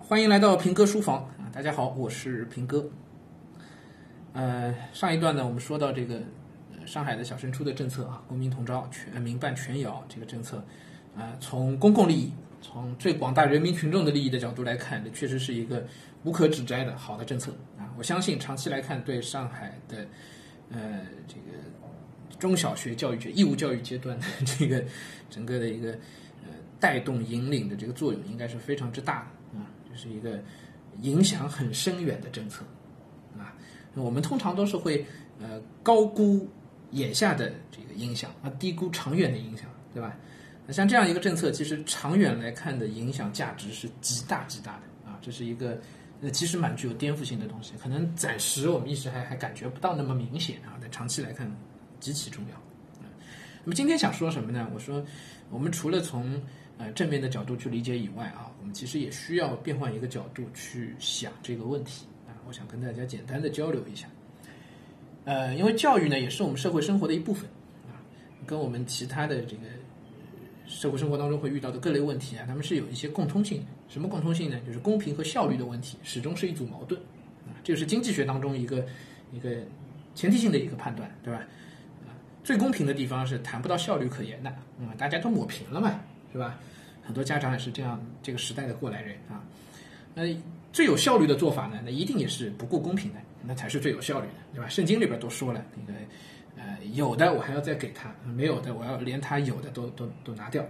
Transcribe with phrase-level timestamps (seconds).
[0.00, 1.50] 欢迎来到平哥书房啊！
[1.52, 2.88] 大家好，我是平哥。
[4.32, 6.20] 呃，上一段呢，我们说到这个
[6.86, 10.64] 上海的小升初的政策啊，公民同招、全民办全摇这个政策，
[11.16, 15.84] 啊，从公共利益、从最广大人民群众的利益的角度来看，这确实是一个
[16.24, 17.92] 无可指摘的好的政策啊！
[17.98, 20.06] 我相信长期来看，对上海的
[20.70, 24.82] 呃这个中小学教育阶义务教育阶段的这个
[25.28, 25.92] 整个的一个
[26.42, 26.48] 呃
[26.80, 29.68] 带动引领的这个作用，应该是非常之大的啊！
[29.96, 30.42] 是一个
[31.00, 32.64] 影响很深远的政策
[33.38, 33.54] 啊！
[33.94, 35.04] 我们通常都是会
[35.40, 36.48] 呃高估
[36.90, 40.16] 眼下的这个影响啊，低估长远的影响，对吧？
[40.66, 45.18] 那像这样一个政策，其实长远来看的影响价值是极大极大的啊！
[45.20, 45.80] 这是一个
[46.20, 51.50] 呃其实蛮具有颠覆性的东西，可能暂时我们一时还还感觉不到那么明显啊，但长期来看
[51.98, 52.56] 极其重要。
[53.64, 54.68] 那么今天想说什么呢？
[54.74, 55.04] 我说
[55.48, 56.40] 我们除了从
[56.78, 62.34] 呃正面的角度去理解以外啊，我们其实也需要变换一个角度去想这个问题啊。
[62.46, 64.08] 我想跟大家简单的交流一下。
[65.24, 67.48] 呃，因为教育呢也是我们社会生活的一部分
[67.86, 68.00] 啊，
[68.46, 69.62] 跟我们其他的这个
[70.66, 73.64] 社会生活当中会遇到的各类问题啊，他们是有一些共通性。
[73.88, 74.58] 什么共通性呢？
[74.66, 77.00] 就是公平和效率的问题始终是一组矛盾
[77.46, 78.84] 啊，这个是经济学当中一个
[79.30, 79.56] 一个
[80.14, 81.42] 前提性的一个判断，对吧？
[82.42, 86.00] 最公平的地方是谈不到效率可言的，嗯，大家都抹平了嘛，
[86.32, 86.58] 是吧？
[87.04, 89.42] 很多家长也是这样，这个时代的过来人啊。
[90.14, 90.22] 那
[90.72, 94.68] 最有效率的做法呢，那一定也是不顾公平的，那才是最有效率的，对吧？
[94.68, 95.98] 圣经里边都说了，那个
[96.56, 100.64] 呃，有的我还要再给他，没有的我要连他有的都都都拿掉，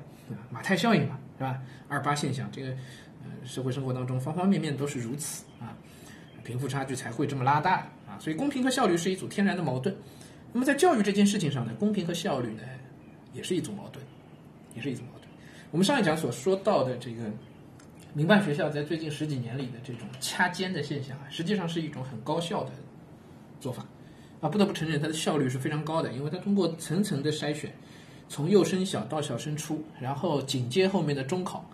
[0.50, 1.60] 马太效应嘛，是吧？
[1.88, 2.68] 二八现象，这个
[3.22, 5.76] 呃社会生活当中方方面面都是如此啊，
[6.44, 9.94] 贫富差距才会这么拉大啊，所以公平和效率是一组天然的矛盾。
[10.52, 12.62] 那么在教育这件事情上呢，公平和效率呢，
[13.32, 14.04] 也是一组矛盾，
[14.74, 15.21] 也是一组矛盾。
[15.72, 17.22] 我们上一讲所说到的这个
[18.12, 22.70] 民办学校在最近十几年里的这种掐尖的现象啊，实际上是一种很高效的
[23.58, 23.82] 做法
[24.42, 27.72] 啊，不得不承认它的效率是非常高的，因为它通过层层的筛选，
[28.28, 31.64] 从幼升小到小升初，然后紧接后面的中考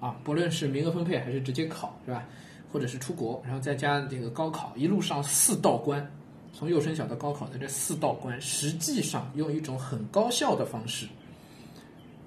[0.00, 2.26] 啊，不论是名额分配还是直接考，是吧？
[2.72, 6.10] 或者是出国，然后再加这个高考，一路上四道关。
[6.54, 11.06] 从幼升小到高考的这四道关，实际上用一种很高效的方式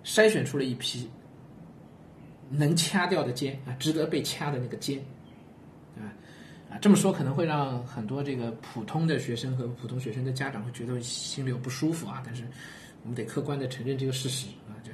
[0.06, 1.10] 筛选出了一批
[2.50, 5.04] 能掐掉的尖啊，值得被掐的那个尖，
[5.96, 6.14] 对吧
[6.70, 12.44] 啊，这么说可能会让很多这个普通的学生和普通学生的家长会觉得心里有不舒服啊，但是
[13.02, 14.92] 我们得客观的承认这个事实啊，这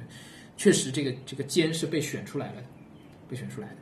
[0.56, 2.62] 确实这个这个尖是被选出来了，
[3.28, 3.76] 被选出来的，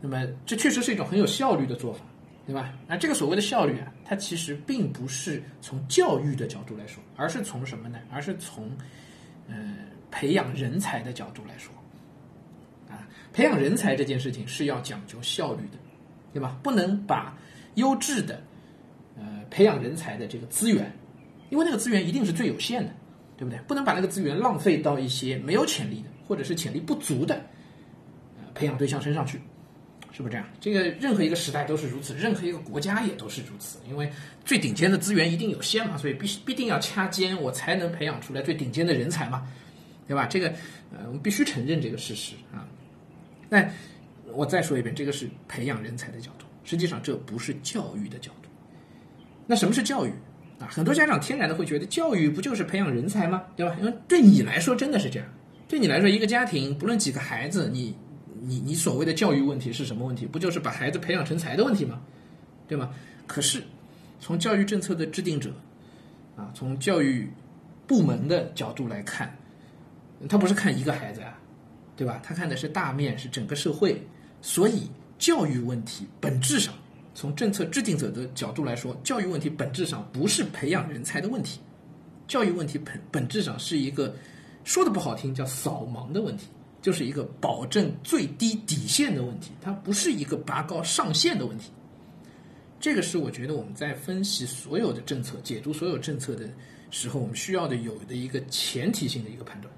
[0.00, 2.04] 那么这确实是一种很有效率的做法。
[2.46, 2.72] 对吧？
[2.86, 7.98] 那这个所谓的效率啊，它其实并不是从教育的角度来说，而是从什么呢？
[8.08, 8.70] 而是从，
[9.48, 9.74] 呃，
[10.18, 11.70] 培养人才的角度来说，
[12.88, 15.76] 啊，培养人才这件事情是要讲究效率的，
[16.32, 16.58] 对吧？
[16.62, 17.36] 不能把
[17.74, 18.42] 优质的，
[19.18, 20.90] 呃，培养人才的这个资源，
[21.50, 22.90] 因为那个资源一定是最有限的，
[23.36, 23.60] 对不对？
[23.68, 27.34] 不能把那个资源浪费到一些没有潜力的或者是潜力不足的，
[28.38, 29.38] 呃，培养对象身上去。
[30.12, 30.48] 是不是这样？
[30.58, 33.78] 这个任何一个时代都是如此，任何一个国家也都是如此。
[33.86, 34.10] 因为
[34.46, 39.46] 最顶尖的资源一定有限嘛，所以必须必定要掐尖，我才能培养出来最顶尖的人才嘛，
[40.06, 40.26] 对吧？
[40.26, 40.48] 这个
[40.92, 42.66] 呃，我们必须承认这个事实啊。
[43.48, 43.68] 那
[44.32, 48.48] 我再说一遍，这个是培养人才的角度，实际上这不是教育的角度。
[49.46, 50.10] 那什么是教育
[50.58, 50.66] 啊？
[50.68, 53.42] 很多家长天然的会觉得教育不就是培养人才吗？
[53.56, 53.76] 对吧？
[53.78, 55.28] 因为对你来说真的是这样，
[55.68, 57.96] 对你来说一个家庭不论几个孩子，你。
[58.38, 60.26] 你你所谓的教育问题是什么问题？
[60.26, 62.00] 不就是把孩子培养成才的问题吗？
[62.68, 62.90] 对吗？
[63.26, 63.64] 可是，
[64.20, 65.50] 从教育政策的制定者，
[66.36, 67.28] 啊，从教育
[67.88, 69.34] 部门的角度来看，
[70.28, 71.38] 他不是看一个孩子啊，
[71.96, 72.20] 对吧？
[72.22, 74.00] 他看的是大面，是整个社会。
[74.40, 76.74] 所以，教育问题本质上，
[77.14, 81.60] 从政策制定者的角度来说，教育问题本质上不是培养人才的问题，
[82.26, 84.14] 教育问题本本质上是一个
[84.64, 86.46] 说的不好听叫扫盲的问题。
[86.82, 91.72] 就是一个保证最低底线的问题，它不是一个拔高上限的问题。
[92.78, 96.48] 这个是我觉得我们在分析所有的政策、解读所有政策的
[96.92, 99.74] 时候，我们需要的有的一个前提性的一个判断。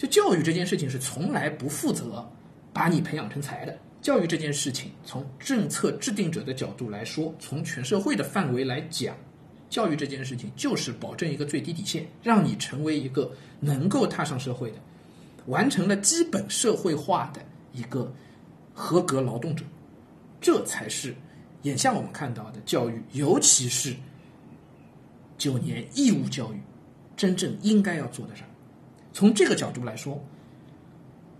[0.00, 2.26] 就教育这件事情是从来不负责
[2.72, 3.78] 把你培养成才的。
[4.00, 9.14] 教育这件事情，从政策制定者的角度来说，从全社会的范围来讲，
[9.68, 13.30] 教育这件事情就是保证一个最低底线，让你成为一个
[13.60, 14.78] 能够踏上社会的。
[15.44, 17.42] 完成了基本社会化的
[17.74, 18.10] 一个
[18.72, 19.66] 合格劳动者，
[20.40, 21.14] 这才是
[21.64, 23.94] 眼下我们看到的教育，尤其是
[25.36, 26.60] 九年义务教育
[27.18, 28.46] 真正应该要做的事儿。
[29.12, 30.22] 从这个角度来说，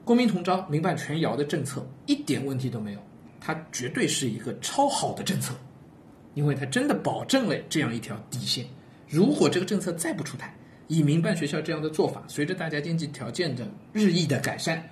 [0.04, 3.00] 公民同招、民办全摇的政策一点问题都没有，
[3.40, 5.54] 它绝对是一个超好的政策，
[6.34, 8.64] 因为它真的保证了这样一条底线。
[9.08, 10.54] 如果这个政策再不出台，
[10.88, 14.82] 以民办学校这样的做法，随着大家经济条件的日益的改善，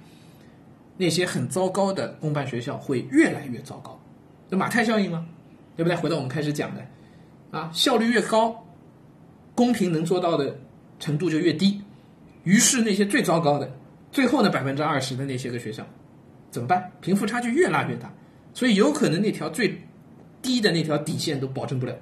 [0.97, 4.01] 那些很糟糕的公办学校会越来越糟糕。
[4.49, 5.27] 那马太效应吗？
[5.77, 5.97] 对不对？
[5.97, 6.87] 回到我们开始讲的，
[7.51, 8.65] 啊，效率越高，
[9.55, 10.57] 公平能做到的
[10.99, 11.81] 程度就越低。
[12.49, 13.71] 于是那些最糟糕的，
[14.11, 15.87] 最后呢百分之二十的那些个学校，
[16.51, 16.91] 怎么办？
[17.03, 18.11] 贫富差距越拉越大，
[18.55, 19.79] 所以有可能那条最
[20.41, 21.95] 低的那条底线都保证不了。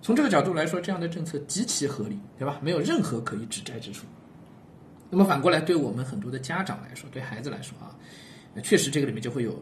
[0.00, 2.60] 从这个角度来说，这样的政策极其合理，对吧？
[2.62, 4.06] 没有任何可以指摘之处。
[5.10, 7.90] 那么反过来，对我们很多的家长来说，对孩子来说啊，
[8.62, 9.60] 确实这个里面就会有，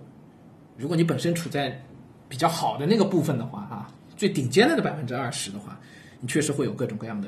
[0.76, 1.82] 如果你本身处在
[2.28, 5.80] 比较好的那个部分的话啊，最顶尖的那百分之二十的话，
[6.20, 7.26] 你确实会有各种各样的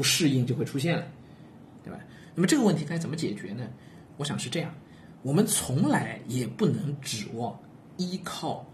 [0.00, 1.04] 不适应就会出现了，
[1.84, 2.00] 对吧？
[2.34, 3.68] 那么这个问题该怎么解决呢？
[4.16, 4.74] 我想是这样，
[5.20, 7.54] 我们从来也不能指望
[7.98, 8.66] 依靠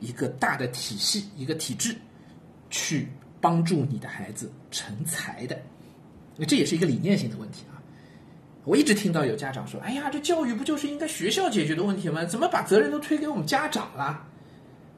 [0.00, 1.94] 一个大的体系、一个体制
[2.70, 3.06] 去
[3.38, 5.60] 帮助你的孩子成才的，
[6.38, 7.76] 那这也是一个理念性的问题啊。
[8.64, 12.24] 我一直听到有家长说：“哎呀，这教育不就是应该学校解决的问题吗？
[12.24, 14.26] 怎么把责任都推给我们家长了？”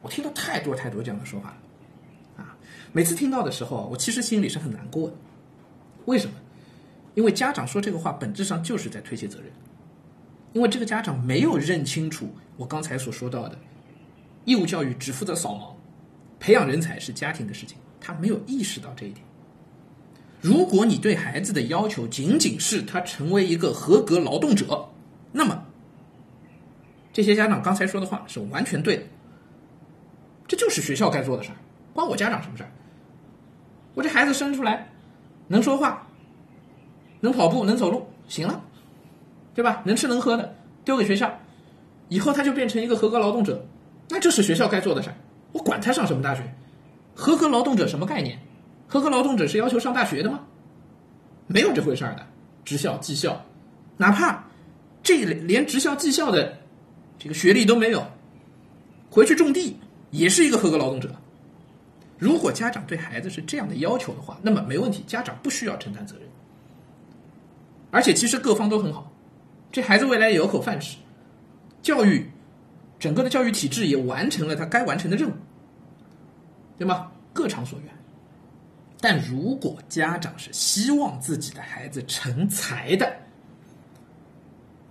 [0.03, 2.57] 我听到太多太多这样的说法了，啊，
[2.93, 5.17] 每次听到的时候，我其实心里是很难过的。
[6.09, 6.33] 为什么？
[7.15, 9.53] 因为家长说这个话，本质上就是在推卸责任。
[10.55, 13.59] 因为这个家长没有认清楚我刚才所说到的，
[14.47, 15.75] 义务教育只负责扫盲，
[16.41, 19.23] 培养人才是家庭的事情，他没有意识到这一点。
[20.41, 24.89] 如果你对孩子的要求仅仅是他成为一个合格劳动者，
[25.31, 25.63] 那么
[27.13, 29.03] 这些家长刚才说的话是完全对的。
[30.47, 31.57] 这就是学校该做的事儿，
[31.93, 32.71] 关我家长什么事儿？
[33.93, 34.89] 我这孩子生出来
[35.49, 36.07] 能说话、
[37.21, 38.63] 能跑步、能走路，行了，
[39.55, 39.83] 对吧？
[39.85, 40.55] 能吃能喝的
[40.85, 41.31] 丢给学校，
[42.09, 43.67] 以后他就变成一个合格劳动者，
[44.09, 45.17] 那这是学校该做的事儿。
[45.53, 46.43] 我管他上什么大学，
[47.15, 48.39] 合格劳动者什么概念？
[48.87, 50.41] 合格劳动者是要求上大学的吗？
[51.47, 52.27] 没有这回事儿的，
[52.65, 53.45] 职校、技校，
[53.97, 54.45] 哪怕
[55.03, 56.59] 这连职校、技校的
[57.19, 58.07] 这个学历都没有，
[59.11, 59.79] 回去种地
[60.11, 61.15] 也是一个合格劳动者。
[62.19, 66.25] 如果家长对孩子是这样的要求的话，那么没问题，家长不需要承担责任。
[67.91, 69.11] 而且其实各方都很好，
[69.71, 70.99] 这孩子未来也有口饭吃，
[71.81, 72.29] 教育
[72.99, 75.33] 整个的教育体制也完成了他该完成的任务，
[76.77, 77.11] 对吗？
[77.33, 77.95] 各偿所愿。
[79.01, 83.17] 但如果家长是希望自己的孩子成才的，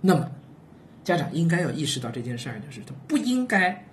[0.00, 0.30] 那么
[1.04, 3.84] 家长应该要意识到这件事儿，就是他不应该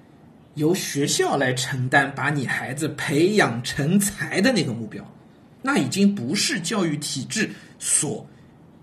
[0.55, 5.05] 由学校来承担把你孩子培养成才的那个目标，
[5.61, 8.27] 那已经不是教育体制所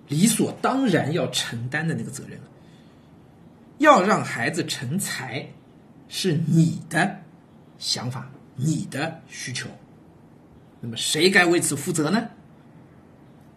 [0.08, 2.44] 理所当然要承担的那个责任了。
[3.78, 5.44] 要让孩子成才，
[6.08, 7.18] 是你的
[7.78, 9.68] 想法，你的需求。
[10.80, 12.28] 那么谁该为此负责呢？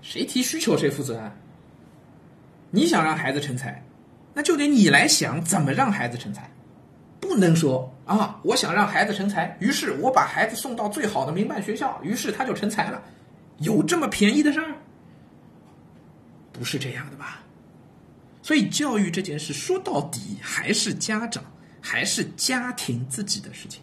[0.02, 1.36] 谁提需求谁负责啊？
[2.72, 3.84] 你想让孩子成才，
[4.34, 6.50] 那就得你来想怎么让孩子成才，
[7.28, 13.02] 不能说啊，我想让孩子成才，于是我把孩子送到最好的民办学校，于是他就成才了，
[13.60, 14.76] 有这么便宜的事儿？
[16.54, 17.44] 不是这样的吧？
[18.42, 21.44] 所以教育这件事说到底还是家长
[21.82, 23.82] 还是家庭自己的事情。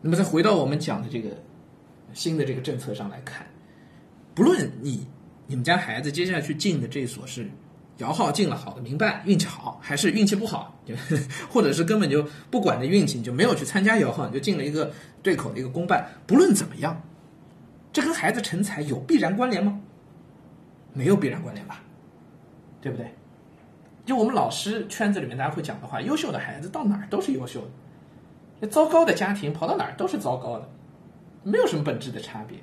[0.00, 1.30] 那么再回到我们讲的这个
[2.12, 3.46] 新的这个政策上来看，
[4.34, 5.06] 不论你
[5.46, 7.48] 你们家孩子接下去进的这所是
[7.98, 10.76] 摇号进了好的民办，运气好，还是运气不好，
[11.50, 14.90] 或者是根本就不管的运气，你就没有去参加摇号，你就进了一个
[15.22, 17.00] 对口的一个公办，不论怎么样，
[17.92, 19.80] 这跟孩子成才有必然关联吗？
[20.92, 21.82] 没有必然关联吧，
[22.80, 23.12] 对不对？
[24.06, 27.60] 就我们老师圈子里面大家会讲的话，优秀的孩子到哪儿都是优秀
[28.60, 28.66] 的。
[28.68, 30.68] 糟糕的家庭跑到哪儿都是糟糕的，
[31.42, 32.58] 没有什么本质的差别。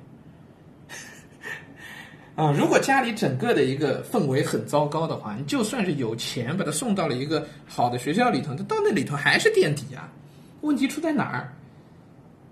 [2.36, 10.12] 啊，如果家里整个的一个氛围很糟糕的话，你就算是有钱把他送到了一个好的学校里头，他到那里头还是垫底啊。
[10.62, 11.54] 问题出在哪儿？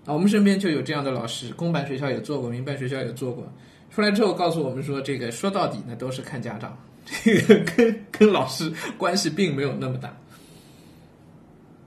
[0.06, 3.46] 啊，我们身边就有这样的老师，公办学校也做过，民办学校也做过，
[3.90, 10.16] 出来之后告诉我们说，这个说到底那都是看家长，这 个跟跟老师关系并没有那么大，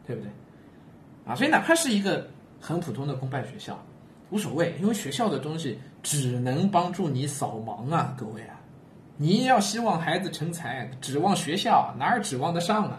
[0.05, 0.29] 对不对？
[1.25, 2.27] 啊，所以哪怕是一个
[2.59, 3.83] 很普通的公办学校，
[4.29, 8.55] 无所谓，因为学校的东西只能帮助你扫盲啊，各位啊，
[9.17, 12.97] 你要希望孩子成才，指望学校哪儿指望得上啊？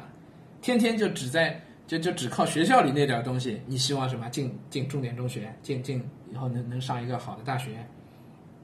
[0.60, 4.28] 天天就只在就就只靠学校里那点东西，你希望什么？
[4.28, 7.70] 进进重点中学，进进以后能能上一个好的大学？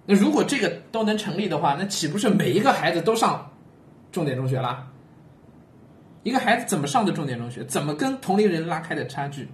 [0.05, 3.51] 那如果这个都能成立的话，那岂不是每一个孩子都上
[4.13, 4.87] 重点中学啦？
[6.23, 9.49] 一个孩子怎么上的重点中学，怎么跟同龄人拉开的差距，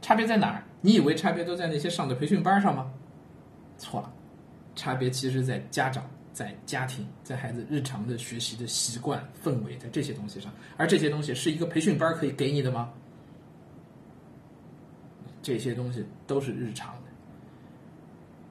[0.00, 0.64] 差别在哪儿？
[0.80, 2.90] 你以为差别都在那些上的培训班上吗？
[3.78, 4.12] 错了，
[4.74, 10.52] 差别其实在家长、在家庭、在孩子日常的学习的习惯、氛围，在这些东西上。
[10.76, 12.92] 而这些东西是一个培训班可以给你的吗？
[15.42, 17.10] 这些东西都是日常的，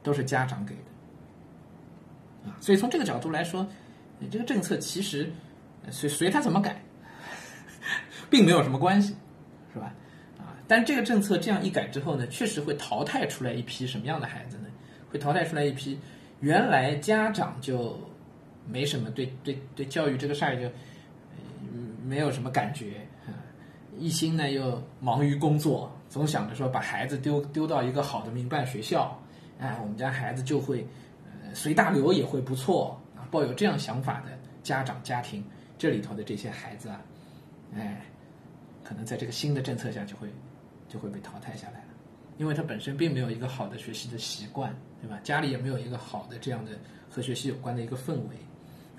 [0.02, 2.56] 都是家长给的啊。
[2.62, 3.68] 所以从这个角度来说，
[4.18, 5.30] 你这个政策其实
[5.90, 6.82] 随随他怎么改。
[8.30, 9.16] 并没有什么关系，
[9.72, 9.94] 是吧？
[10.40, 14.65] 啊，但这个政策这样一改之后呢，确实会淘汰出来一批什么样的孩子呢？
[15.16, 15.98] 会淘汰出来一批
[16.42, 17.98] 原来家长就
[18.68, 20.70] 没什么对对对教育这个事儿就
[22.04, 22.96] 没有什么感觉
[23.26, 23.32] 啊，
[23.98, 29.18] 一心呢又忙于工作，总想着说把孩子丢丢到一个好的民办学校，
[29.58, 30.86] 哎，我们家孩子就会
[31.54, 35.44] 随大流也会不错啊，抱有这样想法的家长家庭，
[35.78, 37.02] 这里头的这些孩子啊，
[37.74, 38.02] 哎。
[38.84, 40.30] 可能在这个新的政策下就会
[40.88, 41.84] 就会被淘汰下来，
[42.38, 45.20] 因为他本身并没有一个好的学习的习惯，对吧？
[45.24, 46.72] 家里也没有一个好的这样的
[47.10, 48.36] 和学习有关的一个氛围，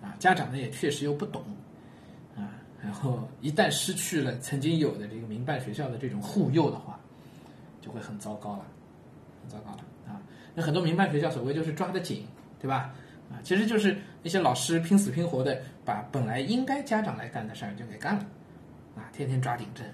[0.02, 1.42] 啊，家长呢也确实又不懂，
[2.36, 6.98] 啊，然后一旦失去了曾经有的这个民办学校的这种护佑的话，
[7.80, 8.66] 就会很糟糕了，
[9.42, 10.22] 很糟糕了啊！
[10.54, 12.26] 那很多民办学校所谓就是抓得紧，
[12.60, 12.94] 对吧？
[13.30, 18.24] 啊，其实就是那些老师拼死拼活的把本来应该家长来干的事儿就给干了。
[18.96, 19.84] 啊，天天抓顶针，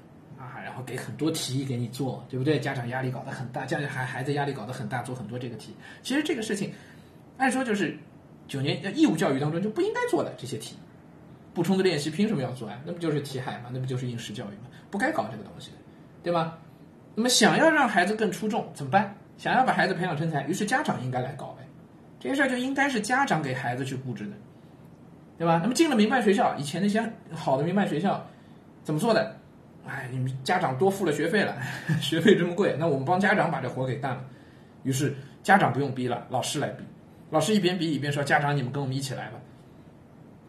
[0.72, 2.58] 然后给很多题给你做，对不对？
[2.58, 5.76] 家长压力搞得很大，家长孩孩子压力搞得很大，做很多这个题。
[6.02, 6.72] 其实这个事情，
[7.36, 7.94] 按说就是
[8.48, 10.76] 九年义务教育当中就不应该做的这些题，
[11.52, 12.80] 补充的练习凭什么要做啊？
[12.86, 13.68] 那不就是题海吗？
[13.70, 14.70] 那不就是应试教育吗？
[14.90, 15.72] 不该搞这个东西，
[16.22, 16.58] 对吧？
[17.14, 19.14] 那么想要让孩子更出众怎么办？
[19.36, 21.68] 想要把孩子培养成才，于是家长应该来搞呗。
[22.18, 24.32] 这些事儿就应该是家长给孩子去布置的，
[25.36, 25.60] 对吧？
[25.62, 28.26] 那么进了民办学校，以前那些好的民办学校。
[28.84, 29.36] 怎么做的？
[29.86, 31.56] 哎，你们家长多付了学费了，
[32.00, 34.24] 学费这么贵，那我们帮家长把这活给干了。
[34.84, 36.84] 于是家长不用逼了，老师来逼。
[37.30, 39.40] 老师一边逼一边说：“家长，你们跟我们一起来吧。”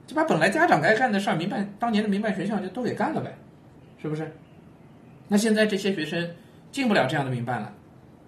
[0.06, 3.34] 就把本来家长该干的事儿，民办当年的民办学校就都给干了呗，
[4.02, 4.30] 是不是？
[5.30, 6.30] 那现在这些学生
[6.72, 7.74] 进不了这样的民办了，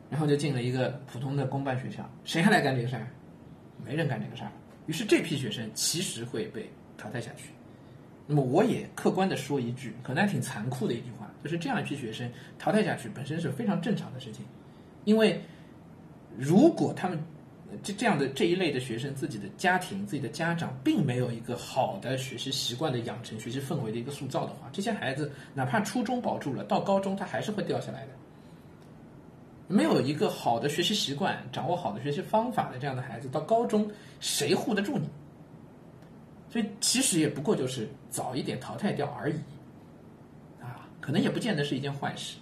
[0.09, 3.05] 然后就进了一个普通的公办学校，谁还来干这个事儿？
[3.85, 4.50] 没人干这个事儿。
[4.85, 7.50] 于是这批学生其实会被淘汰下去。
[8.27, 14.44] 那么我也客观的说一句，可能还挺残酷的一句话，就是这样一批学生淘汰下去本身是非常正常的事情，
[15.03, 15.39] 因为
[16.38, 17.20] 如果他们
[17.84, 28.10] 这这样的这一类的学生自己的家庭、自己的家长并没有一个好的学习习惯的养成、学习氛围的一个塑造的话，这些孩子哪怕初中保住了，到高中他还是会掉下来的。
[29.67, 33.89] 没有一个好的学习习惯、掌握好的学习方法的这样的孩子，到高中
[34.20, 35.10] 谁护得住你？
[36.55, 39.35] 所以其实也不过就是早一点淘汰掉而已，
[40.62, 42.38] 啊，可能也不见得是一件坏事。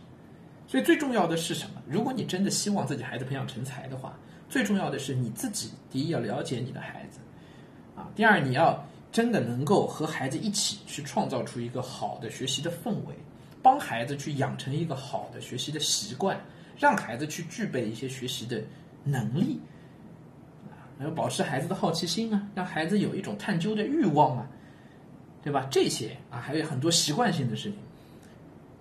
[0.68, 1.82] 所以最重要的是什么？
[1.90, 4.16] 如果你真的希望自己孩子培养成才的话，
[4.48, 7.18] 最重要的是你自己第一要了解你的孩子，
[7.96, 13.16] 啊，第二你要真的能够和孩子一起去创造出一个好的学习的氛围，
[13.64, 16.40] 帮孩子去养成一个好的学习的习惯，
[16.78, 18.62] 让孩子去具备一些学习的
[19.04, 19.60] 能力。
[21.00, 24.48] 要保持孩子的好奇心啊，让孩子有一种探究的欲望啊，
[25.42, 25.68] 对吧？
[25.72, 27.78] 这些啊，还有很多习惯性的事情。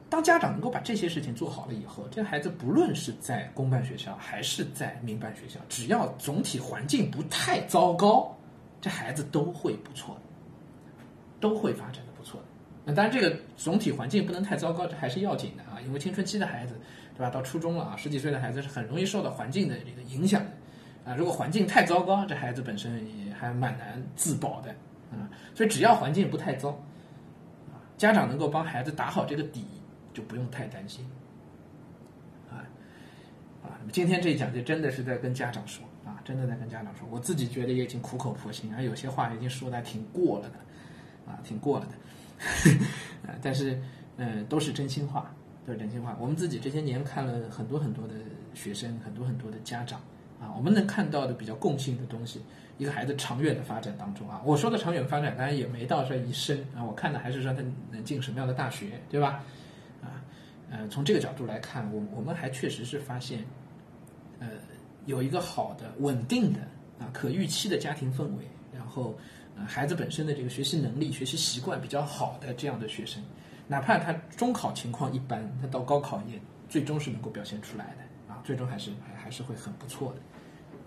[0.08, 8.36] 当家长能够把这些事情做好了以后，这孩子不论是在公办学校还是在民办学校，只要总体环境不太糟糕，
[8.78, 10.20] 这孩子都会不错的，
[11.40, 12.46] 都会发展的不错的。
[12.84, 16.74] 那当然，这个总体环境不能太糟糕，这还是要紧的啊，因为青春期的孩子，
[17.16, 17.30] 对吧？
[17.30, 20.50] 到初中了啊，十几岁的孩子是很容易受到环境的这个影响的。
[21.04, 24.70] 啊，如果环境太糟糕，这孩子本身也还蛮难自保的
[25.10, 25.28] 啊。
[25.54, 26.70] 所以只要环境不太糟，
[27.70, 29.64] 啊，家长能够帮孩子打好这个底，
[30.14, 31.04] 就不用太担心。
[32.50, 32.62] 啊
[33.64, 37.06] 啊，今天这一讲就真的是在跟家长说啊，真的在跟家长说。
[37.10, 41.92] 我自己觉得也已经苦口婆心啊，有些话已经说的挺过了的，啊，挺过了的。
[43.42, 43.80] 但是
[44.16, 45.34] 嗯，都是真心话，
[45.66, 46.16] 都是真心话。
[46.20, 48.14] 我们自己这些年看了很多很多的
[48.54, 50.00] 学生，很多很多的家长。
[50.42, 52.42] 啊，我们能看到的比较共性的东西，
[52.76, 59.44] 一个孩子长远的发展当中啊，我说的长远发展当然也没到说一生啊，我看的还是说他能进什么样的大学，对吧？
[60.02, 60.18] 啊，
[60.68, 63.44] 呃，从这个角度来看，我我们还确实是发现，
[64.40, 64.48] 呃，
[65.06, 66.58] 有一个好的、稳定的
[66.98, 68.44] 啊、可预期的家庭氛围，
[68.74, 69.16] 然后
[69.56, 73.22] 呃，孩子本身的这个学习能力、学习习惯比较好的这样的学生，
[73.68, 80.18] 哪怕他中考情况一般，他到高考也最终是能够表现出来的啊，最终还是还还是会很不错的。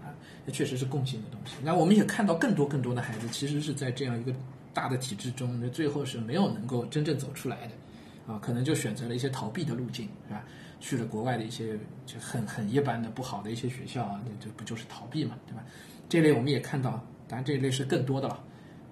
[0.06, 0.14] 啊，
[0.46, 1.56] 那确实是共性的东西。
[1.64, 4.32] 那我们也看到更多更多的孩子，其实是在这样一个
[4.74, 10.44] 大的体制中，那最后是没有能够真正走出来的，啊，可能就选择了一些逃避的路径，是吧？
[10.80, 15.64] 去了国外的一些就很很一般的不好的一些学校啊，那这不就是逃避嘛，对吧？
[16.08, 16.92] 这类我们也看到，
[17.28, 18.44] 当然这一类是更多的了，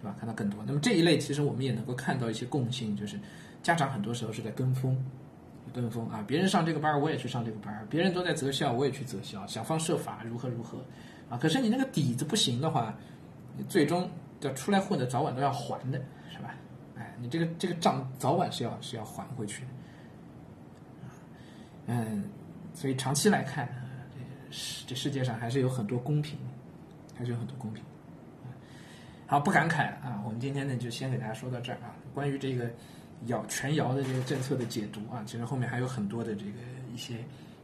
[0.01, 0.15] 对吧？
[0.17, 0.63] 看到更多。
[0.65, 3.19] 那么这一类其实我们也能够看到一些共性，就是
[3.61, 4.97] 家长很多时候是在跟风，
[5.73, 10.77] 跟风啊，别人上这个班儿我也去上这个班儿，别人都在择校我也去择校，想方设法如何如何
[11.29, 11.37] 啊。
[11.37, 12.95] 可是你那个底子不行的话，
[13.57, 14.07] 你最终
[14.41, 15.99] 要出来混的，早晚都要还的，
[16.31, 16.55] 是吧？
[16.95, 19.67] 哎，你这个这个账早晚是要是要还回去的。
[21.87, 22.23] 嗯，
[22.73, 23.67] 所以长期来看，
[24.49, 26.37] 这世这世界上还是有很多公平，
[27.17, 27.83] 还是有很多公平。
[29.25, 31.95] 好，不感慨了啊，我们今天呢就先给大家说到这儿啊。
[32.13, 32.69] 关于这个
[33.27, 36.59] 摇全摇的这些政策的解读啊，其实后面还有很多的这个
[36.93, 37.15] 一些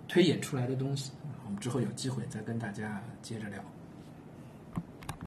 [0.07, 1.11] 推演出来的东西，
[1.45, 3.63] 我们之后有机会再跟大家接着聊。